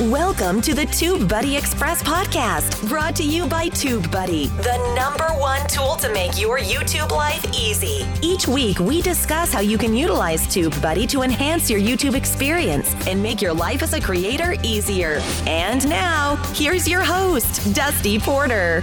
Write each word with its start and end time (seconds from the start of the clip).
Welcome 0.00 0.60
to 0.62 0.74
the 0.74 0.86
Tube 0.86 1.28
Buddy 1.28 1.56
Express 1.56 2.02
podcast, 2.02 2.88
brought 2.88 3.14
to 3.14 3.22
you 3.22 3.46
by 3.46 3.68
Tube 3.68 4.10
Buddy, 4.10 4.48
the 4.48 4.76
number 4.96 5.26
one 5.38 5.64
tool 5.68 5.94
to 5.94 6.12
make 6.12 6.36
your 6.36 6.58
YouTube 6.58 7.12
life 7.12 7.46
easy. 7.54 8.04
Each 8.20 8.48
week, 8.48 8.80
we 8.80 9.02
discuss 9.02 9.52
how 9.52 9.60
you 9.60 9.78
can 9.78 9.94
utilize 9.94 10.52
Tube 10.52 10.74
Buddy 10.82 11.06
to 11.06 11.22
enhance 11.22 11.70
your 11.70 11.78
YouTube 11.78 12.16
experience 12.16 12.92
and 13.06 13.22
make 13.22 13.40
your 13.40 13.54
life 13.54 13.84
as 13.84 13.92
a 13.92 14.00
creator 14.00 14.56
easier. 14.64 15.20
And 15.46 15.88
now, 15.88 16.42
here's 16.54 16.88
your 16.88 17.04
host, 17.04 17.72
Dusty 17.72 18.18
Porter. 18.18 18.82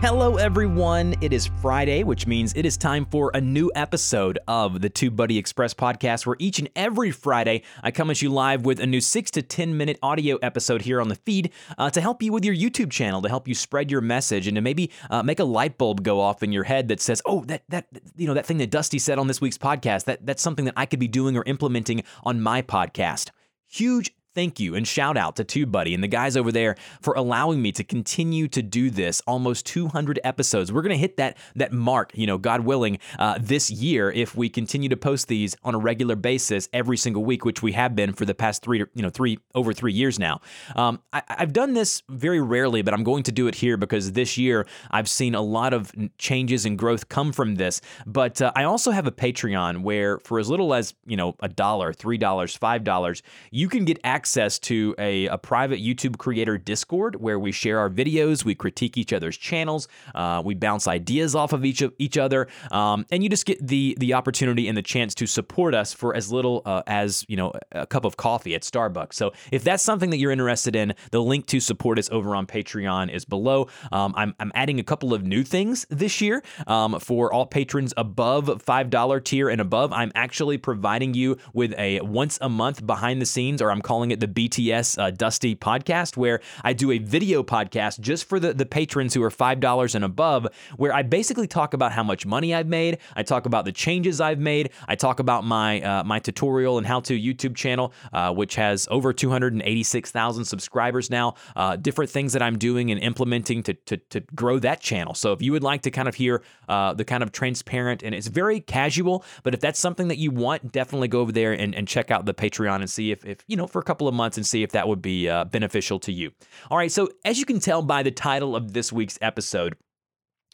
Hello, 0.00 0.36
everyone. 0.36 1.14
It 1.22 1.32
is 1.32 1.46
Friday, 1.62 2.04
which 2.04 2.26
means 2.26 2.52
it 2.54 2.66
is 2.66 2.76
time 2.76 3.06
for 3.06 3.30
a 3.32 3.40
new 3.40 3.72
episode 3.74 4.38
of 4.46 4.82
the 4.82 4.90
Tube 4.90 5.16
Buddy 5.16 5.38
Express 5.38 5.72
podcast, 5.72 6.26
where 6.26 6.36
each 6.38 6.58
and 6.58 6.68
every 6.76 7.10
Friday 7.10 7.62
I 7.82 7.90
come 7.90 8.10
at 8.10 8.20
you 8.20 8.28
live 8.28 8.66
with 8.66 8.78
a 8.78 8.86
new 8.86 9.00
six 9.00 9.30
to 9.32 9.42
10 9.42 9.74
minute 9.74 9.98
audio 10.02 10.36
episode 10.36 10.82
here 10.82 11.00
on 11.00 11.08
the 11.08 11.14
feed 11.14 11.50
uh, 11.78 11.88
to 11.90 12.02
help 12.02 12.22
you 12.22 12.30
with 12.30 12.44
your 12.44 12.54
YouTube 12.54 12.90
channel, 12.90 13.22
to 13.22 13.28
help 13.30 13.48
you 13.48 13.54
spread 13.54 13.90
your 13.90 14.02
message, 14.02 14.46
and 14.46 14.56
to 14.56 14.60
maybe 14.60 14.92
uh, 15.08 15.22
make 15.22 15.40
a 15.40 15.44
light 15.44 15.78
bulb 15.78 16.02
go 16.02 16.20
off 16.20 16.42
in 16.42 16.52
your 16.52 16.64
head 16.64 16.88
that 16.88 17.00
says, 17.00 17.22
oh, 17.24 17.42
that, 17.46 17.62
that, 17.70 17.86
you 18.16 18.26
know, 18.26 18.34
that 18.34 18.44
thing 18.44 18.58
that 18.58 18.70
Dusty 18.70 18.98
said 18.98 19.18
on 19.18 19.28
this 19.28 19.40
week's 19.40 19.58
podcast, 19.58 20.04
that, 20.04 20.26
that's 20.26 20.42
something 20.42 20.66
that 20.66 20.74
I 20.76 20.84
could 20.84 21.00
be 21.00 21.08
doing 21.08 21.38
or 21.38 21.42
implementing 21.46 22.04
on 22.22 22.42
my 22.42 22.60
podcast. 22.60 23.30
Huge 23.66 24.14
thank 24.36 24.60
you 24.60 24.74
and 24.74 24.86
shout 24.86 25.16
out 25.16 25.34
to 25.34 25.44
TubeBuddy 25.44 25.94
and 25.94 26.04
the 26.04 26.08
guys 26.08 26.36
over 26.36 26.52
there 26.52 26.76
for 27.00 27.14
allowing 27.14 27.62
me 27.62 27.72
to 27.72 27.82
continue 27.82 28.46
to 28.48 28.62
do 28.62 28.90
this 28.90 29.22
almost 29.26 29.64
200 29.64 30.20
episodes. 30.24 30.70
We're 30.70 30.82
going 30.82 30.94
to 30.94 30.98
hit 30.98 31.16
that 31.16 31.38
that 31.54 31.72
mark, 31.72 32.12
you 32.14 32.26
know, 32.26 32.36
God 32.36 32.60
willing, 32.60 32.98
uh, 33.18 33.38
this 33.40 33.70
year 33.70 34.12
if 34.12 34.36
we 34.36 34.50
continue 34.50 34.90
to 34.90 34.96
post 34.96 35.28
these 35.28 35.56
on 35.64 35.74
a 35.74 35.78
regular 35.78 36.16
basis 36.16 36.68
every 36.74 36.98
single 36.98 37.24
week, 37.24 37.46
which 37.46 37.62
we 37.62 37.72
have 37.72 37.96
been 37.96 38.12
for 38.12 38.26
the 38.26 38.34
past 38.34 38.62
three, 38.62 38.84
you 38.94 39.02
know, 39.02 39.08
three 39.08 39.38
over 39.54 39.72
three 39.72 39.94
years 39.94 40.18
now. 40.18 40.42
Um, 40.76 41.00
I, 41.14 41.22
I've 41.28 41.54
done 41.54 41.72
this 41.72 42.02
very 42.10 42.42
rarely, 42.42 42.82
but 42.82 42.92
I'm 42.92 43.04
going 43.04 43.22
to 43.22 43.32
do 43.32 43.46
it 43.46 43.54
here 43.54 43.78
because 43.78 44.12
this 44.12 44.36
year 44.36 44.66
I've 44.90 45.08
seen 45.08 45.34
a 45.34 45.40
lot 45.40 45.72
of 45.72 45.90
changes 46.18 46.66
and 46.66 46.78
growth 46.78 47.08
come 47.08 47.32
from 47.32 47.54
this. 47.54 47.80
But 48.04 48.42
uh, 48.42 48.52
I 48.54 48.64
also 48.64 48.90
have 48.90 49.06
a 49.06 49.12
Patreon 49.12 49.80
where, 49.80 50.18
for 50.18 50.38
as 50.38 50.50
little 50.50 50.74
as 50.74 50.92
you 51.06 51.16
know, 51.16 51.36
a 51.40 51.48
dollar, 51.48 51.94
three 51.94 52.18
dollars, 52.18 52.54
five 52.54 52.84
dollars, 52.84 53.22
you 53.50 53.70
can 53.70 53.86
get 53.86 53.98
access 54.04 54.25
access 54.26 54.58
to 54.58 54.92
a, 54.98 55.26
a 55.26 55.38
private 55.38 55.78
YouTube 55.80 56.18
creator 56.18 56.58
Discord 56.58 57.14
where 57.14 57.38
we 57.38 57.52
share 57.52 57.78
our 57.78 57.88
videos, 57.88 58.44
we 58.44 58.56
critique 58.56 58.98
each 58.98 59.12
other's 59.12 59.36
channels, 59.36 59.86
uh, 60.16 60.42
we 60.44 60.52
bounce 60.52 60.88
ideas 60.88 61.36
off 61.36 61.52
of 61.52 61.64
each 61.64 61.80
of 61.80 61.94
each 61.98 62.18
other, 62.18 62.48
um, 62.72 63.06
and 63.12 63.22
you 63.22 63.28
just 63.28 63.46
get 63.46 63.64
the 63.64 63.96
the 64.00 64.14
opportunity 64.14 64.66
and 64.66 64.76
the 64.76 64.82
chance 64.82 65.14
to 65.14 65.28
support 65.28 65.76
us 65.76 65.92
for 65.92 66.12
as 66.12 66.32
little 66.32 66.62
uh, 66.66 66.82
as 66.88 67.24
you 67.28 67.36
know 67.36 67.52
a 67.70 67.86
cup 67.86 68.04
of 68.04 68.16
coffee 68.16 68.56
at 68.56 68.62
Starbucks. 68.62 69.12
So 69.12 69.32
if 69.52 69.62
that's 69.62 69.84
something 69.84 70.10
that 70.10 70.16
you're 70.16 70.32
interested 70.32 70.74
in, 70.74 70.94
the 71.12 71.22
link 71.22 71.46
to 71.46 71.60
support 71.60 71.96
us 71.96 72.10
over 72.10 72.34
on 72.34 72.48
Patreon 72.48 73.12
is 73.12 73.24
below. 73.24 73.68
Um, 73.92 74.12
I'm 74.16 74.34
I'm 74.40 74.50
adding 74.56 74.80
a 74.80 74.84
couple 74.84 75.14
of 75.14 75.22
new 75.22 75.44
things 75.44 75.86
this 75.88 76.20
year 76.20 76.42
um, 76.66 76.98
for 76.98 77.32
all 77.32 77.46
patrons 77.46 77.94
above 77.96 78.60
five 78.60 78.90
dollar 78.90 79.20
tier 79.20 79.48
and 79.48 79.60
above. 79.60 79.92
I'm 79.92 80.10
actually 80.16 80.58
providing 80.58 81.14
you 81.14 81.38
with 81.52 81.74
a 81.78 82.00
once 82.00 82.38
a 82.40 82.48
month 82.48 82.84
behind 82.84 83.22
the 83.22 83.26
scenes, 83.26 83.62
or 83.62 83.70
I'm 83.70 83.80
calling 83.80 84.10
it 84.10 84.15
it 84.15 84.15
the 84.20 84.28
BTS 84.28 84.98
uh, 84.98 85.10
Dusty 85.10 85.54
podcast, 85.54 86.16
where 86.16 86.40
I 86.64 86.72
do 86.72 86.90
a 86.90 86.98
video 86.98 87.42
podcast 87.42 88.00
just 88.00 88.28
for 88.28 88.40
the, 88.40 88.52
the 88.52 88.66
patrons 88.66 89.14
who 89.14 89.22
are 89.22 89.30
$5 89.30 89.94
and 89.94 90.04
above, 90.04 90.46
where 90.76 90.94
I 90.94 91.02
basically 91.02 91.46
talk 91.46 91.74
about 91.74 91.92
how 91.92 92.02
much 92.02 92.26
money 92.26 92.54
I've 92.54 92.66
made. 92.66 92.98
I 93.14 93.22
talk 93.22 93.46
about 93.46 93.64
the 93.64 93.72
changes 93.72 94.20
I've 94.20 94.38
made. 94.38 94.70
I 94.88 94.94
talk 94.94 95.20
about 95.20 95.44
my, 95.44 95.80
uh, 95.80 96.04
my 96.04 96.18
tutorial 96.18 96.78
and 96.78 96.86
how 96.86 97.00
to 97.00 97.18
YouTube 97.18 97.56
channel, 97.56 97.92
uh, 98.12 98.32
which 98.32 98.56
has 98.56 98.88
over 98.90 99.12
286,000 99.12 100.44
subscribers 100.44 101.10
now, 101.10 101.34
uh, 101.54 101.76
different 101.76 102.10
things 102.10 102.32
that 102.32 102.42
I'm 102.42 102.58
doing 102.58 102.90
and 102.90 103.00
implementing 103.00 103.62
to, 103.64 103.74
to, 103.74 103.96
to 103.96 104.20
grow 104.34 104.58
that 104.60 104.80
channel. 104.80 105.14
So 105.14 105.32
if 105.32 105.42
you 105.42 105.52
would 105.52 105.62
like 105.62 105.82
to 105.82 105.90
kind 105.90 106.08
of 106.08 106.14
hear 106.14 106.42
uh, 106.68 106.94
the 106.94 107.04
kind 107.04 107.22
of 107.22 107.32
transparent 107.32 108.02
and 108.02 108.14
it's 108.14 108.26
very 108.26 108.60
casual, 108.60 109.24
but 109.42 109.54
if 109.54 109.60
that's 109.60 109.78
something 109.78 110.08
that 110.08 110.18
you 110.18 110.30
want, 110.30 110.72
definitely 110.72 111.08
go 111.08 111.20
over 111.20 111.32
there 111.32 111.52
and, 111.52 111.74
and 111.74 111.86
check 111.86 112.10
out 112.10 112.26
the 112.26 112.34
Patreon 112.34 112.76
and 112.76 112.90
see 112.90 113.10
if, 113.10 113.24
if, 113.24 113.38
you 113.46 113.56
know, 113.56 113.66
for 113.66 113.78
a 113.78 113.82
couple 113.82 114.05
couple 114.06 114.14
of 114.14 114.14
months 114.14 114.36
and 114.36 114.46
see 114.46 114.62
if 114.62 114.70
that 114.70 114.86
would 114.86 115.02
be 115.02 115.28
uh, 115.28 115.44
beneficial 115.46 115.98
to 115.98 116.12
you. 116.12 116.30
All 116.70 116.78
right, 116.78 116.92
so 116.92 117.08
as 117.24 117.38
you 117.38 117.44
can 117.44 117.58
tell 117.58 117.82
by 117.82 118.04
the 118.04 118.12
title 118.12 118.54
of 118.54 118.72
this 118.72 118.92
week's 118.92 119.18
episode, 119.20 119.74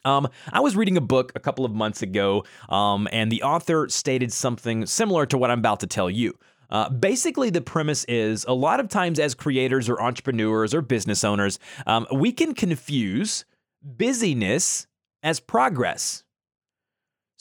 um, 0.07 0.27
I 0.53 0.61
was 0.61 0.75
reading 0.75 0.97
a 0.97 1.03
book 1.03 1.33
a 1.35 1.41
couple 1.41 1.67
of 1.67 1.73
months 1.73 2.01
ago, 2.03 2.45
um, 2.71 3.07
and 3.13 3.31
the 3.31 3.43
author 3.43 3.89
stated 3.89 4.33
something 4.33 4.87
similar 4.87 5.27
to 5.27 5.37
what 5.37 5.51
I'm 5.51 5.59
about 5.59 5.81
to 5.81 5.87
tell 5.87 6.09
you. 6.09 6.33
Uh, 6.71 6.89
basically, 6.89 7.51
the 7.51 7.61
premise 7.61 8.05
is 8.05 8.47
a 8.49 8.55
lot 8.55 8.81
of 8.81 8.89
times 8.89 9.19
as 9.19 9.35
creators 9.35 9.91
or 9.91 10.01
entrepreneurs 10.01 10.73
or 10.73 10.81
business 10.81 11.23
owners, 11.23 11.59
um, 11.87 12.07
we 12.11 12.33
can 12.33 12.55
confuse 12.55 13.45
busyness 13.83 14.87
as 15.23 15.41
progress. 15.41 16.25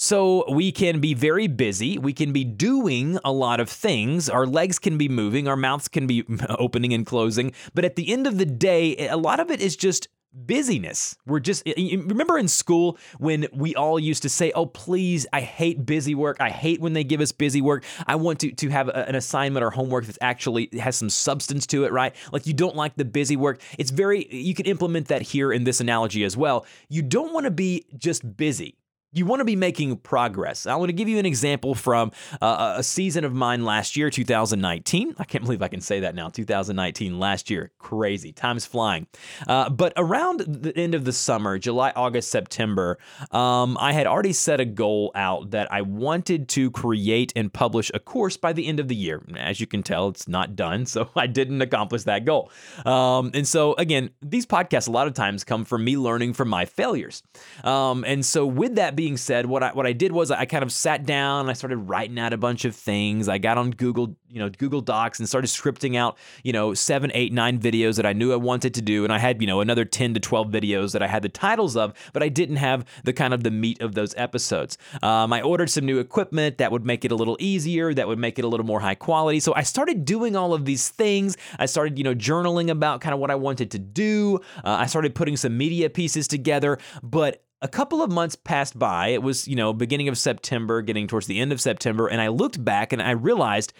So 0.02 0.52
we 0.52 0.72
can 0.72 1.00
be 1.00 1.14
very 1.14 1.46
busy. 1.46 2.00
We 2.00 2.12
can 2.12 2.34
be 2.34 2.44
doing 2.44 3.20
a 3.24 3.32
lot 3.32 3.60
of 3.60 3.70
things. 3.70 4.32
Our 4.32 4.48
legs 4.48 4.80
can 4.80 4.98
be 4.98 5.08
moving. 5.08 5.48
Our 5.48 5.56
mouths 5.56 5.88
can 5.88 6.08
be 6.08 6.26
opening 6.50 6.92
and 6.92 7.06
closing. 7.06 7.54
But 7.76 7.86
at 7.86 7.98
the 7.98 8.12
end 8.12 8.26
of 8.26 8.40
the 8.40 8.46
day, 8.48 9.08
a 9.10 9.16
lot 9.16 9.40
of 9.40 9.52
it 9.52 9.62
is 9.62 9.76
just 9.76 10.08
busyness. 10.34 11.16
We're 11.28 11.40
just 11.40 11.62
remember 11.78 12.40
in 12.40 12.48
school 12.48 12.98
when 13.20 13.46
we 13.54 13.76
all 13.76 14.00
used 14.00 14.24
to 14.24 14.30
say, 14.30 14.52
"Oh, 14.56 14.66
please, 14.66 15.28
I 15.34 15.42
hate 15.42 15.86
busy 15.86 16.16
work. 16.16 16.38
I 16.40 16.50
hate 16.50 16.82
when 16.82 16.94
they 16.94 17.04
give 17.04 17.22
us 17.22 17.32
busy 17.32 17.62
work. 17.62 17.84
I 18.08 18.16
want 18.16 18.40
to 18.40 18.52
to 18.52 18.70
have 18.70 18.88
a, 18.88 19.08
an 19.08 19.14
assignment 19.14 19.64
or 19.64 19.70
homework 19.70 20.06
that 20.06 20.18
actually 20.20 20.70
has 20.80 20.96
some 20.96 21.12
substance 21.12 21.68
to 21.68 21.84
it, 21.84 21.92
right? 21.92 22.16
Like 22.32 22.48
you 22.48 22.56
don't 22.56 22.76
like 22.76 22.96
the 22.96 23.06
busy 23.06 23.36
work. 23.36 23.62
It's 23.78 23.92
very 23.92 24.28
you 24.34 24.56
can 24.56 24.66
implement 24.66 25.10
that 25.10 25.22
here 25.22 25.54
in 25.54 25.64
this 25.64 25.80
analogy 25.80 26.24
as 26.24 26.36
well. 26.36 26.66
You 26.90 27.04
don't 27.04 27.34
want 27.34 27.44
to 27.44 27.52
be 27.52 27.86
just 28.00 28.36
busy 28.36 28.80
you 29.14 29.26
want 29.26 29.42
to 29.42 29.46
be 29.46 29.56
making 29.56 29.98
progress. 29.98 30.66
I 30.66 30.76
want 30.76 30.90
to 30.90 30.94
give 30.94 31.10
you 31.10 31.20
an 31.20 31.26
example 31.26 31.76
from 31.76 32.12
uh, 32.42 32.76
a 32.78 32.84
season 32.84 33.26
of 33.26 33.34
mine 33.34 33.66
last 33.66 33.98
year, 33.98 34.10
2019. 34.10 35.16
I 35.20 35.24
can't 35.26 35.44
believe 35.44 35.62
I 35.62 35.68
can 35.68 35.82
say 35.82 36.00
that 36.02 36.16
now. 36.16 36.30
2019, 36.30 37.20
last 37.20 37.50
year. 37.50 37.72
Crazy. 37.78 38.32
Time's 38.32 38.66
flying. 38.66 39.08
Uh, 39.48 39.70
but 39.70 39.92
around 39.98 40.40
the 40.40 40.76
end 40.78 40.96
of 40.96 41.04
the 41.04 41.12
summer, 41.12 41.60
July, 41.60 41.92
August, 41.96 42.32
September, 42.32 42.98
um, 43.32 43.78
I 43.82 43.92
had 43.92 44.08
already 44.08 44.32
set 44.32 44.62
a 44.62 44.66
goal 44.66 45.12
out 45.14 45.52
that 45.52 45.72
I 45.72 45.82
wanted 45.82 46.48
to 46.50 46.72
create 46.72 47.34
and 47.36 47.52
publish 47.52 47.92
a 47.94 48.00
course 48.00 48.38
by 48.38 48.54
the 48.54 48.66
end 48.66 48.80
of 48.80 48.88
the 48.88 48.96
year. 48.96 49.22
As 49.36 49.60
you 49.60 49.68
can 49.68 49.84
tell, 49.84 50.08
it's 50.08 50.28
not 50.28 50.56
done, 50.56 50.86
so 50.86 51.10
I 51.18 51.28
didn't 51.28 51.62
accomplish 51.62 52.04
that 52.04 52.24
goal. 52.24 52.50
Um, 52.86 53.32
and 53.34 53.46
so, 53.46 53.74
again, 53.74 54.12
these 54.22 54.46
podcasts 54.46 54.88
a 54.88 54.92
lot 54.92 55.08
of 55.08 55.14
times 55.14 55.44
come 55.44 55.66
from 55.66 55.84
me 55.84 55.98
learning 55.98 56.34
from 56.34 56.48
my 56.48 56.64
failures. 56.64 57.24
Um, 57.66 58.06
and 58.08 58.26
so, 58.26 58.46
with 58.46 58.76
that 58.76 58.96
being 59.02 59.18
said, 59.18 59.48
what 59.48 59.64
I 59.64 59.72
what 59.72 59.88
I 59.88 59.94
did 59.94 60.12
was 60.12 60.30
I 60.30 60.46
kind 60.46 60.64
of 60.64 60.72
sat 60.72 61.08
down 61.08 61.42
and 61.42 61.50
I 61.50 61.54
started 61.54 61.78
writing 61.78 62.20
out 62.20 62.34
a 62.34 62.38
bunch 62.38 62.66
of 62.66 62.76
things. 62.76 63.28
I 63.28 63.40
got 63.40 63.58
on 63.58 63.72
Google, 63.72 64.16
you 64.30 64.38
know, 64.38 64.48
Google 64.48 64.80
Docs 64.80 65.18
and 65.18 65.28
started 65.28 65.48
scripting 65.48 65.98
out, 65.98 66.20
you 66.44 66.54
know, 66.54 66.76
seven, 66.76 67.10
eight, 67.16 67.34
nine 67.34 67.58
videos 67.58 67.96
that 67.96 68.06
I 68.06 68.14
knew 68.14 68.32
I 68.32 68.36
wanted 68.36 68.76
to 68.76 68.82
do. 68.84 69.04
And 69.04 69.12
I 69.12 69.18
had, 69.18 69.42
you 69.42 69.48
know, 69.48 69.60
another 69.60 69.86
10 69.86 70.14
to 70.14 70.20
12 70.20 70.50
videos 70.50 70.92
that 70.92 71.02
I 71.02 71.08
had 71.08 71.24
the 71.24 71.30
titles 71.30 71.76
of, 71.76 71.96
but 72.14 72.22
I 72.22 72.30
didn't 72.30 72.58
have 72.58 72.86
the 73.04 73.12
kind 73.12 73.34
of 73.34 73.42
the 73.42 73.50
meat 73.50 73.82
of 73.82 73.96
those 73.96 74.14
episodes. 74.18 74.78
Um, 75.02 75.34
I 75.34 75.42
ordered 75.42 75.72
some 75.72 75.88
new 75.88 75.98
equipment 75.98 76.60
that 76.60 76.72
would 76.72 76.86
make 76.86 77.04
it 77.04 77.12
a 77.12 77.16
little 77.16 77.38
easier, 77.40 77.96
that 77.96 78.08
would 78.08 78.20
make 78.20 78.38
it 78.38 78.46
a 78.46 78.48
little 78.48 78.68
more 78.68 78.82
high 78.82 78.94
quality. 78.94 79.40
So 79.40 79.56
I 79.56 79.64
started 79.64 80.06
doing 80.06 80.36
all 80.36 80.54
of 80.54 80.66
these 80.66 80.90
things. 80.90 81.38
I 81.58 81.66
started, 81.66 81.98
you 81.98 82.04
know, 82.04 82.14
journaling 82.14 82.70
about 82.70 83.02
kind 83.02 83.16
of 83.16 83.20
what 83.20 83.32
I 83.32 83.36
wanted 83.36 83.72
to 83.72 83.80
do. 83.80 84.42
Uh, 84.58 84.78
I 84.82 84.86
started 84.86 85.16
putting 85.16 85.38
some 85.38 85.58
media 85.58 85.90
pieces 85.90 86.28
together, 86.28 86.78
but 87.02 87.44
a 87.62 87.68
couple 87.68 88.02
of 88.02 88.12
months 88.12 88.36
passed 88.36 88.78
by. 88.78 89.10
It 89.10 89.22
was, 89.22 89.48
you 89.48 89.56
know, 89.56 89.74
beginning 89.74 90.08
of 90.08 90.18
September, 90.18 90.82
getting 90.82 91.08
towards 91.08 91.28
the 91.28 91.40
end 91.40 91.52
of 91.52 91.62
September, 91.62 92.08
and 92.08 92.22
I 92.22 92.28
looked 92.30 92.64
back 92.64 92.92
and 92.94 93.02
I 93.02 93.12
realized 93.12 93.74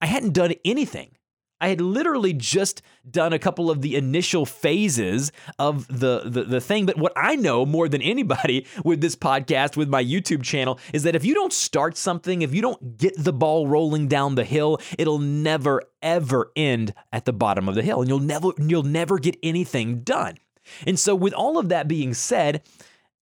I 0.00 0.06
hadn't 0.06 0.32
done 0.32 0.54
anything. 0.64 1.12
I 1.60 1.68
had 1.68 1.80
literally 1.80 2.32
just 2.32 2.80
done 3.08 3.32
a 3.34 3.38
couple 3.38 3.70
of 3.70 3.82
the 3.82 3.94
initial 3.94 4.46
phases 4.46 5.30
of 5.58 5.86
the, 5.88 6.22
the, 6.24 6.44
the 6.44 6.60
thing. 6.60 6.86
But 6.86 6.96
what 6.96 7.12
I 7.16 7.36
know 7.36 7.66
more 7.66 7.86
than 7.88 8.00
anybody 8.00 8.66
with 8.84 9.00
this 9.02 9.14
podcast, 9.14 9.76
with 9.76 9.88
my 9.88 10.02
YouTube 10.02 10.42
channel, 10.42 10.78
is 10.94 11.02
that 11.02 11.14
if 11.14 11.24
you 11.24 11.34
don't 11.34 11.52
start 11.52 11.98
something, 11.98 12.40
if 12.40 12.54
you 12.54 12.62
don't 12.62 12.96
get 12.96 13.12
the 13.16 13.32
ball 13.32 13.66
rolling 13.68 14.08
down 14.08 14.36
the 14.36 14.44
hill, 14.44 14.80
it'll 14.98 15.18
never 15.18 15.82
ever 16.02 16.50
end 16.56 16.94
at 17.12 17.26
the 17.26 17.32
bottom 17.32 17.68
of 17.68 17.74
the 17.74 17.82
hill, 17.82 18.00
and 18.00 18.08
you'll 18.08 18.20
never 18.20 18.52
you'll 18.58 18.82
never 18.82 19.18
get 19.18 19.36
anything 19.42 20.00
done. 20.00 20.36
And 20.86 20.98
so, 20.98 21.14
with 21.14 21.34
all 21.34 21.58
of 21.58 21.68
that 21.68 21.88
being 21.88 22.14
said, 22.14 22.62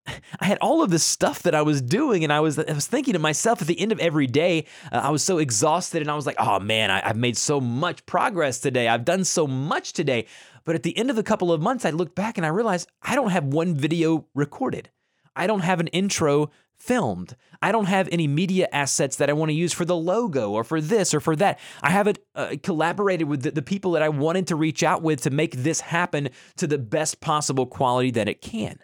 I 0.40 0.44
had 0.44 0.58
all 0.60 0.82
of 0.82 0.90
this 0.90 1.04
stuff 1.04 1.42
that 1.42 1.54
I 1.54 1.62
was 1.62 1.80
doing, 1.82 2.24
and 2.24 2.32
I 2.32 2.40
was 2.40 2.58
I 2.58 2.72
was 2.72 2.86
thinking 2.86 3.12
to 3.12 3.18
myself 3.18 3.60
at 3.60 3.68
the 3.68 3.78
end 3.80 3.92
of 3.92 4.00
every 4.00 4.26
day, 4.26 4.66
uh, 4.92 5.00
I 5.04 5.10
was 5.10 5.22
so 5.22 5.38
exhausted, 5.38 6.02
and 6.02 6.10
I 6.10 6.14
was 6.14 6.26
like, 6.26 6.36
oh 6.38 6.60
man, 6.60 6.90
I, 6.90 7.08
I've 7.08 7.16
made 7.16 7.36
so 7.36 7.60
much 7.60 8.04
progress 8.06 8.60
today. 8.60 8.88
I've 8.88 9.04
done 9.04 9.24
so 9.24 9.46
much 9.46 9.92
today. 9.92 10.26
But 10.64 10.74
at 10.74 10.82
the 10.82 10.96
end 10.98 11.10
of 11.10 11.16
a 11.16 11.22
couple 11.22 11.50
of 11.50 11.62
months, 11.62 11.86
I 11.86 11.90
looked 11.90 12.14
back 12.14 12.36
and 12.36 12.44
I 12.44 12.50
realized 12.50 12.90
I 13.00 13.14
don't 13.14 13.30
have 13.30 13.44
one 13.44 13.74
video 13.74 14.26
recorded. 14.34 14.90
I 15.34 15.46
don't 15.46 15.60
have 15.60 15.80
an 15.80 15.86
intro 15.88 16.50
filmed. 16.78 17.36
I 17.60 17.72
don't 17.72 17.86
have 17.86 18.08
any 18.12 18.28
media 18.28 18.68
assets 18.72 19.16
that 19.16 19.30
I 19.30 19.32
want 19.32 19.50
to 19.50 19.54
use 19.54 19.72
for 19.72 19.84
the 19.84 19.96
logo 19.96 20.50
or 20.50 20.64
for 20.64 20.80
this 20.80 21.12
or 21.12 21.20
for 21.20 21.34
that. 21.36 21.58
I 21.82 21.90
haven't 21.90 22.18
uh, 22.34 22.56
collaborated 22.62 23.28
with 23.28 23.42
the, 23.42 23.50
the 23.50 23.62
people 23.62 23.92
that 23.92 24.02
I 24.02 24.08
wanted 24.08 24.46
to 24.48 24.56
reach 24.56 24.82
out 24.82 25.02
with 25.02 25.22
to 25.22 25.30
make 25.30 25.56
this 25.56 25.80
happen 25.80 26.28
to 26.56 26.66
the 26.66 26.78
best 26.78 27.20
possible 27.20 27.66
quality 27.66 28.10
that 28.12 28.28
it 28.28 28.42
can. 28.42 28.78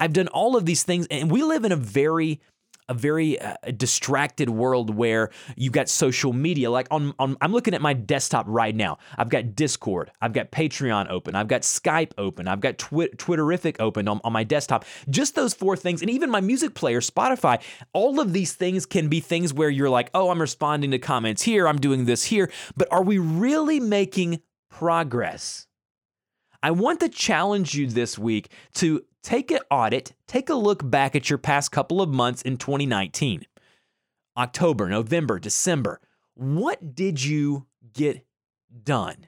I've 0.00 0.12
done 0.12 0.28
all 0.28 0.56
of 0.56 0.66
these 0.66 0.82
things, 0.82 1.06
and 1.10 1.30
we 1.30 1.42
live 1.42 1.64
in 1.64 1.72
a 1.72 1.76
very 1.76 2.40
a 2.90 2.94
very 2.94 3.40
uh, 3.40 3.54
distracted 3.76 4.50
world 4.50 4.92
where 4.92 5.30
you've 5.56 5.72
got 5.72 5.88
social 5.88 6.32
media. 6.32 6.70
Like 6.70 6.88
on, 6.90 7.14
on, 7.20 7.36
I'm 7.40 7.52
looking 7.52 7.72
at 7.72 7.80
my 7.80 7.92
desktop 7.92 8.46
right 8.48 8.74
now. 8.74 8.98
I've 9.16 9.28
got 9.28 9.54
Discord, 9.54 10.10
I've 10.20 10.32
got 10.32 10.50
Patreon 10.50 11.08
open, 11.08 11.36
I've 11.36 11.46
got 11.46 11.62
Skype 11.62 12.10
open, 12.18 12.48
I've 12.48 12.60
got 12.60 12.78
Twi- 12.78 13.10
Twitterrific 13.16 13.76
open 13.78 14.08
on, 14.08 14.20
on 14.24 14.32
my 14.32 14.42
desktop. 14.42 14.84
Just 15.08 15.36
those 15.36 15.54
four 15.54 15.76
things, 15.76 16.02
and 16.02 16.10
even 16.10 16.30
my 16.30 16.40
music 16.40 16.74
player, 16.74 17.00
Spotify. 17.00 17.62
All 17.92 18.18
of 18.18 18.32
these 18.32 18.54
things 18.54 18.86
can 18.86 19.08
be 19.08 19.20
things 19.20 19.54
where 19.54 19.70
you're 19.70 19.88
like, 19.88 20.10
oh, 20.12 20.30
I'm 20.30 20.40
responding 20.40 20.90
to 20.90 20.98
comments 20.98 21.42
here, 21.42 21.68
I'm 21.68 21.78
doing 21.78 22.06
this 22.06 22.24
here. 22.24 22.50
But 22.76 22.88
are 22.90 23.04
we 23.04 23.18
really 23.18 23.78
making 23.78 24.42
progress? 24.68 25.68
I 26.62 26.70
want 26.72 27.00
to 27.00 27.08
challenge 27.08 27.74
you 27.74 27.86
this 27.86 28.18
week 28.18 28.50
to 28.74 29.04
take 29.22 29.50
an 29.50 29.60
audit, 29.70 30.12
take 30.26 30.50
a 30.50 30.54
look 30.54 30.88
back 30.88 31.16
at 31.16 31.30
your 31.30 31.38
past 31.38 31.72
couple 31.72 32.02
of 32.02 32.10
months 32.10 32.42
in 32.42 32.56
2019. 32.56 33.46
October, 34.36 34.88
November, 34.88 35.38
December. 35.38 36.00
What 36.34 36.94
did 36.94 37.22
you 37.22 37.66
get 37.92 38.24
done? 38.82 39.26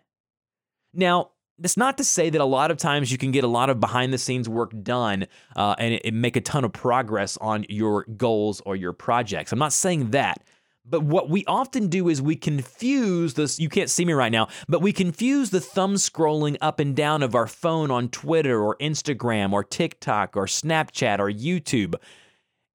Now, 0.94 1.30
that's 1.58 1.76
not 1.76 1.98
to 1.98 2.04
say 2.04 2.30
that 2.30 2.40
a 2.40 2.46
lot 2.46 2.70
of 2.70 2.76
times 2.76 3.12
you 3.12 3.18
can 3.18 3.30
get 3.30 3.44
a 3.44 3.48
lot 3.48 3.70
of 3.70 3.80
behind 3.80 4.12
the 4.12 4.18
scenes 4.18 4.48
work 4.48 4.72
done 4.82 5.26
uh, 5.54 5.74
and 5.78 5.94
it, 5.94 6.02
it 6.06 6.14
make 6.14 6.36
a 6.36 6.40
ton 6.40 6.64
of 6.64 6.72
progress 6.72 7.36
on 7.38 7.64
your 7.68 8.04
goals 8.16 8.60
or 8.66 8.74
your 8.76 8.92
projects. 8.92 9.52
I'm 9.52 9.58
not 9.58 9.72
saying 9.72 10.10
that. 10.10 10.42
But 10.84 11.04
what 11.04 11.30
we 11.30 11.44
often 11.46 11.88
do 11.88 12.08
is 12.08 12.20
we 12.20 12.34
confuse 12.34 13.34
this. 13.34 13.60
You 13.60 13.68
can't 13.68 13.90
see 13.90 14.04
me 14.04 14.14
right 14.14 14.32
now, 14.32 14.48
but 14.68 14.82
we 14.82 14.92
confuse 14.92 15.50
the 15.50 15.60
thumb 15.60 15.94
scrolling 15.94 16.56
up 16.60 16.80
and 16.80 16.96
down 16.96 17.22
of 17.22 17.34
our 17.34 17.46
phone 17.46 17.90
on 17.90 18.08
Twitter 18.08 18.60
or 18.60 18.76
Instagram 18.78 19.52
or 19.52 19.62
TikTok 19.62 20.36
or 20.36 20.46
Snapchat 20.46 21.20
or 21.20 21.30
YouTube. 21.30 21.94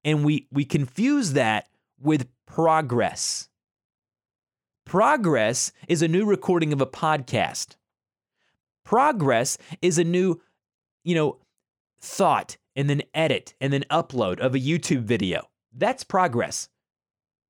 And 0.04 0.24
we, 0.24 0.46
we 0.50 0.64
confuse 0.64 1.34
that 1.34 1.68
with 2.00 2.28
progress. 2.46 3.48
Progress 4.86 5.70
is 5.86 6.00
a 6.00 6.08
new 6.08 6.24
recording 6.24 6.72
of 6.72 6.80
a 6.80 6.86
podcast. 6.86 7.76
Progress 8.84 9.58
is 9.82 9.98
a 9.98 10.04
new, 10.04 10.40
you 11.04 11.14
know, 11.14 11.36
thought 12.00 12.56
and 12.74 12.88
then 12.88 13.02
edit 13.12 13.52
and 13.60 13.70
then 13.70 13.84
upload 13.90 14.40
of 14.40 14.54
a 14.54 14.58
YouTube 14.58 15.02
video. 15.02 15.46
That's 15.76 16.04
progress. 16.04 16.70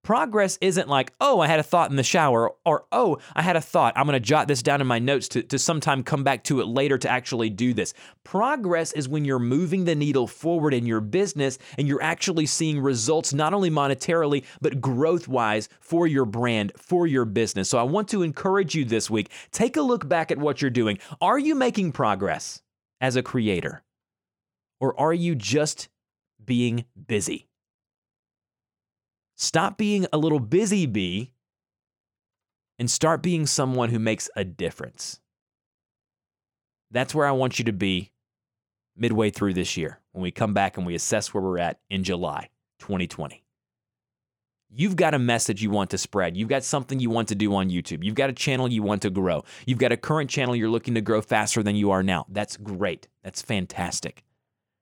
Progress 0.05 0.57
isn't 0.61 0.89
like, 0.89 1.13
oh, 1.21 1.41
I 1.41 1.49
had 1.49 1.61
a 1.61 1.65
thought 1.65 1.91
in 1.91 1.97
the 1.97 2.03
shower, 2.03 2.53
or 2.65 2.87
oh, 2.93 3.19
I 3.35 3.43
had 3.43 3.57
a 3.57 3.61
thought. 3.61 3.93
I'm 3.97 4.07
going 4.07 4.15
to 4.15 4.21
jot 4.21 4.49
this 4.49 4.63
down 4.63 4.81
in 4.81 4.87
my 4.87 4.99
notes 4.99 5.29
to, 5.29 5.43
to 5.43 5.59
sometime 5.59 6.03
come 6.03 6.25
back 6.25 6.45
to 6.45 6.61
it 6.61 6.67
later 6.67 6.97
to 6.99 7.11
actually 7.11 7.51
do 7.51 7.75
this. 7.75 7.93
Progress 8.25 8.93
is 8.93 9.09
when 9.09 9.25
you're 9.25 9.39
moving 9.39 9.85
the 9.85 9.95
needle 9.95 10.27
forward 10.27 10.73
in 10.73 10.87
your 10.87 11.01
business 11.01 11.59
and 11.77 11.87
you're 11.87 12.03
actually 12.03 12.47
seeing 12.47 12.81
results, 12.81 13.35
not 13.35 13.53
only 13.53 13.71
monetarily, 13.71 14.45
but 14.61 14.81
growth 14.81 15.29
wise 15.29 15.69
for 15.81 16.07
your 16.07 16.25
brand, 16.25 16.73
for 16.77 17.07
your 17.07 17.25
business. 17.25 17.69
So 17.69 17.77
I 17.79 17.83
want 17.83 18.09
to 18.09 18.23
encourage 18.23 18.75
you 18.75 18.85
this 18.85 19.11
week 19.11 19.31
take 19.51 19.77
a 19.77 19.83
look 19.83 20.09
back 20.09 20.31
at 20.31 20.39
what 20.39 20.63
you're 20.63 20.71
doing. 20.71 20.99
Are 21.21 21.39
you 21.39 21.55
making 21.55 21.93
progress 21.93 22.63
as 23.01 23.17
a 23.17 23.23
creator? 23.23 23.83
Or 24.81 24.99
are 24.99 25.13
you 25.13 25.35
just 25.35 25.89
being 26.45 26.85
busy? 27.07 27.48
Stop 29.41 29.79
being 29.79 30.05
a 30.13 30.19
little 30.19 30.41
busy 30.41 30.85
bee 30.85 31.31
and 32.77 32.91
start 32.91 33.23
being 33.23 33.47
someone 33.47 33.89
who 33.89 34.01
makes 34.01 34.29
a 34.35 34.43
difference. 34.43 35.21
That's 36.91 37.15
where 37.15 37.27
I 37.27 37.31
want 37.31 37.61
you 37.61 37.65
to 37.67 37.73
be 37.73 38.11
midway 38.97 39.31
through 39.31 39.55
this 39.55 39.77
year 39.77 40.01
when 40.11 40.25
we 40.25 40.33
come 40.33 40.55
back 40.55 40.77
and 40.77 40.85
we 40.85 40.97
assess 40.97 41.33
where 41.33 41.43
we're 41.43 41.61
at 41.61 41.79
in 41.89 42.03
July 42.03 42.51
2020. 42.81 43.45
You've 44.71 44.97
got 44.97 45.15
a 45.15 45.21
message 45.21 45.63
you 45.63 45.71
want 45.71 45.91
to 45.91 45.99
spread. 45.99 46.37
You've 46.37 46.49
got 46.49 46.65
something 46.65 46.99
you 46.99 47.09
want 47.09 47.29
to 47.29 47.37
do 47.37 47.55
on 47.55 47.71
YouTube. 47.71 48.03
You've 48.03 48.17
got 48.17 48.31
a 48.31 48.35
channel 48.35 48.67
you 48.67 48.83
want 48.83 49.03
to 49.03 49.11
grow. 49.11 49.45
You've 49.67 49.79
got 49.79 49.93
a 49.93 49.97
current 49.97 50.29
channel 50.29 50.57
you're 50.57 50.69
looking 50.69 50.95
to 50.95 51.01
grow 51.01 51.23
faster 51.23 51.63
than 51.63 51.77
you 51.77 51.93
are 51.93 52.03
now. 52.03 52.27
That's 52.29 52.57
great. 52.57 53.07
That's 53.23 53.41
fantastic. 53.41 54.25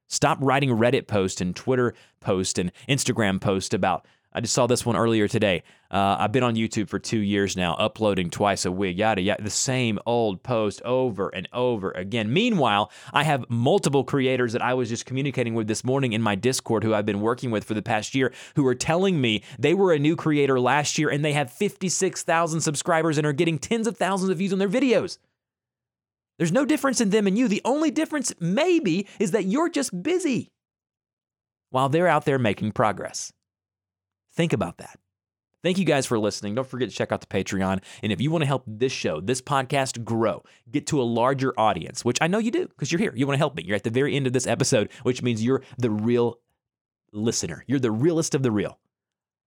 Stop 0.08 0.38
writing 0.40 0.70
Reddit 0.70 1.06
posts 1.06 1.42
and 1.42 1.54
Twitter 1.54 1.92
posts 2.20 2.58
and 2.58 2.72
Instagram 2.88 3.38
posts 3.38 3.74
about 3.74 4.06
I 4.32 4.40
just 4.40 4.52
saw 4.52 4.66
this 4.66 4.84
one 4.84 4.96
earlier 4.96 5.28
today. 5.28 5.62
Uh, 5.90 6.16
I've 6.18 6.32
been 6.32 6.42
on 6.42 6.56
YouTube 6.56 6.88
for 6.88 6.98
two 6.98 7.20
years 7.20 7.56
now, 7.56 7.74
uploading 7.74 8.28
twice 8.28 8.66
a 8.66 8.72
week, 8.72 8.98
yada, 8.98 9.22
yada, 9.22 9.42
the 9.42 9.48
same 9.48 9.98
old 10.04 10.42
post 10.42 10.82
over 10.82 11.28
and 11.30 11.48
over 11.54 11.90
again. 11.92 12.32
Meanwhile, 12.32 12.90
I 13.14 13.24
have 13.24 13.46
multiple 13.48 14.04
creators 14.04 14.52
that 14.52 14.60
I 14.60 14.74
was 14.74 14.90
just 14.90 15.06
communicating 15.06 15.54
with 15.54 15.68
this 15.68 15.84
morning 15.84 16.12
in 16.12 16.20
my 16.20 16.34
Discord 16.34 16.84
who 16.84 16.92
I've 16.92 17.06
been 17.06 17.22
working 17.22 17.50
with 17.50 17.64
for 17.64 17.72
the 17.72 17.82
past 17.82 18.14
year 18.14 18.32
who 18.56 18.66
are 18.66 18.74
telling 18.74 19.20
me 19.20 19.42
they 19.58 19.72
were 19.72 19.92
a 19.92 19.98
new 19.98 20.16
creator 20.16 20.60
last 20.60 20.98
year 20.98 21.08
and 21.08 21.24
they 21.24 21.32
have 21.32 21.50
56,000 21.50 22.60
subscribers 22.60 23.16
and 23.16 23.26
are 23.26 23.32
getting 23.32 23.58
tens 23.58 23.86
of 23.86 23.96
thousands 23.96 24.30
of 24.30 24.38
views 24.38 24.52
on 24.52 24.58
their 24.58 24.68
videos. 24.68 25.18
There's 26.38 26.52
no 26.52 26.64
difference 26.66 27.00
in 27.00 27.10
them 27.10 27.26
and 27.26 27.38
you. 27.38 27.48
The 27.48 27.62
only 27.64 27.90
difference, 27.90 28.34
maybe, 28.38 29.06
is 29.18 29.30
that 29.30 29.46
you're 29.46 29.70
just 29.70 30.02
busy 30.02 30.50
while 31.70 31.88
they're 31.88 32.08
out 32.08 32.24
there 32.24 32.38
making 32.38 32.72
progress. 32.72 33.32
Think 34.36 34.52
about 34.52 34.78
that. 34.78 34.98
Thank 35.62 35.78
you 35.78 35.84
guys 35.84 36.06
for 36.06 36.18
listening. 36.18 36.54
Don't 36.54 36.68
forget 36.68 36.90
to 36.90 36.94
check 36.94 37.10
out 37.10 37.22
the 37.22 37.26
Patreon. 37.26 37.82
And 38.02 38.12
if 38.12 38.20
you 38.20 38.30
want 38.30 38.42
to 38.42 38.46
help 38.46 38.62
this 38.66 38.92
show, 38.92 39.20
this 39.20 39.40
podcast 39.40 40.04
grow, 40.04 40.44
get 40.70 40.86
to 40.88 41.00
a 41.00 41.02
larger 41.02 41.58
audience, 41.58 42.04
which 42.04 42.18
I 42.20 42.28
know 42.28 42.38
you 42.38 42.52
do 42.52 42.68
because 42.68 42.92
you're 42.92 43.00
here, 43.00 43.12
you 43.16 43.26
want 43.26 43.34
to 43.34 43.38
help 43.38 43.56
me. 43.56 43.64
You're 43.64 43.74
at 43.74 43.82
the 43.82 43.90
very 43.90 44.14
end 44.14 44.28
of 44.28 44.32
this 44.32 44.46
episode, 44.46 44.90
which 45.02 45.22
means 45.22 45.42
you're 45.42 45.62
the 45.78 45.90
real 45.90 46.38
listener. 47.12 47.64
You're 47.66 47.80
the 47.80 47.90
realest 47.90 48.34
of 48.34 48.42
the 48.42 48.52
real. 48.52 48.78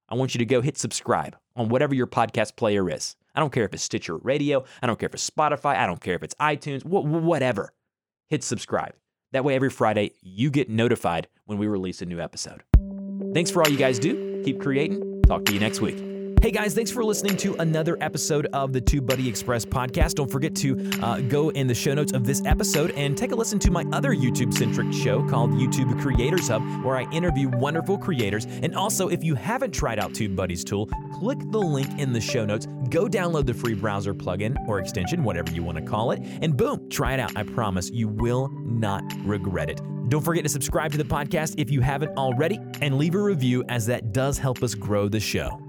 I 0.09 0.15
want 0.15 0.33
you 0.33 0.39
to 0.39 0.45
go 0.45 0.61
hit 0.61 0.77
subscribe 0.77 1.37
on 1.55 1.69
whatever 1.69 1.93
your 1.93 2.07
podcast 2.07 2.55
player 2.55 2.89
is. 2.89 3.15
I 3.35 3.39
don't 3.39 3.53
care 3.53 3.63
if 3.63 3.73
it's 3.73 3.83
Stitcher 3.83 4.17
Radio, 4.17 4.65
I 4.81 4.87
don't 4.87 4.99
care 4.99 5.07
if 5.07 5.13
it's 5.13 5.29
Spotify, 5.29 5.77
I 5.77 5.85
don't 5.85 6.01
care 6.01 6.15
if 6.15 6.23
it's 6.23 6.35
iTunes, 6.35 6.83
whatever. 6.83 7.71
Hit 8.27 8.43
subscribe. 8.43 8.95
That 9.31 9.45
way, 9.45 9.55
every 9.55 9.69
Friday, 9.69 10.13
you 10.21 10.49
get 10.49 10.69
notified 10.69 11.27
when 11.45 11.59
we 11.59 11.67
release 11.67 12.01
a 12.01 12.05
new 12.05 12.19
episode. 12.19 12.63
Thanks 13.33 13.51
for 13.51 13.63
all 13.63 13.69
you 13.69 13.77
guys 13.77 13.99
do. 13.99 14.28
Keep 14.43 14.59
creating. 14.59 15.21
Talk 15.23 15.45
to 15.45 15.53
you 15.53 15.59
next 15.59 15.81
week. 15.81 15.97
Hey 16.41 16.51
guys, 16.51 16.73
thanks 16.73 16.89
for 16.89 17.03
listening 17.03 17.35
to 17.37 17.53
another 17.55 17.97
episode 17.99 18.47
of 18.53 18.71
the 18.71 18.79
Tube 18.79 19.05
Buddy 19.05 19.27
Express 19.27 19.65
podcast. 19.65 20.15
Don't 20.15 20.31
forget 20.31 20.55
to 20.55 20.89
uh, 21.01 21.19
go 21.19 21.49
in 21.49 21.67
the 21.67 21.75
show 21.75 21.93
notes 21.93 22.13
of 22.13 22.23
this 22.23 22.41
episode 22.45 22.91
and 22.91 23.17
take 23.17 23.33
a 23.33 23.35
listen 23.35 23.59
to 23.59 23.71
my 23.71 23.83
other 23.91 24.15
YouTube 24.15 24.53
centric 24.53 24.93
show 24.93 25.27
called 25.27 25.51
YouTube 25.51 26.01
Creators 26.01 26.47
Hub, 26.47 26.63
where 26.85 26.95
I 26.95 27.11
interview 27.11 27.49
wonderful 27.49 27.97
creators. 27.97 28.45
And 28.45 28.73
also, 28.73 29.09
if 29.09 29.21
you 29.21 29.35
haven't 29.35 29.71
tried 29.71 29.99
out 29.99 30.13
TubeBuddy's 30.13 30.63
tool, 30.63 30.85
click 31.11 31.39
the 31.51 31.59
link 31.59 31.99
in 31.99 32.13
the 32.13 32.21
show 32.21 32.45
notes, 32.45 32.67
go 32.89 33.09
download 33.09 33.45
the 33.45 33.53
free 33.53 33.75
browser 33.75 34.13
plugin 34.13 34.55
or 34.65 34.79
extension, 34.79 35.25
whatever 35.25 35.51
you 35.51 35.61
want 35.61 35.77
to 35.77 35.83
call 35.83 36.11
it, 36.11 36.21
and 36.41 36.55
boom, 36.55 36.87
try 36.89 37.13
it 37.15 37.19
out. 37.19 37.33
I 37.35 37.43
promise 37.43 37.89
you 37.89 38.07
will 38.07 38.47
not 38.63 39.03
regret 39.25 39.69
it. 39.69 39.81
Don't 40.09 40.23
forget 40.23 40.43
to 40.43 40.49
subscribe 40.49 40.91
to 40.91 40.97
the 40.97 41.03
podcast 41.03 41.55
if 41.57 41.69
you 41.69 41.81
haven't 41.81 42.17
already 42.17 42.59
and 42.81 42.97
leave 42.97 43.15
a 43.15 43.21
review, 43.21 43.63
as 43.69 43.85
that 43.85 44.11
does 44.11 44.39
help 44.39 44.63
us 44.63 44.75
grow 44.75 45.07
the 45.07 45.19
show. 45.19 45.68